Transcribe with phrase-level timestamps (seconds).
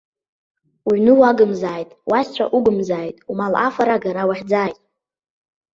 [0.87, 4.77] Уҩны уагымзааит, уашьцәа угымзааит, умал афара-агара уахьӡааит!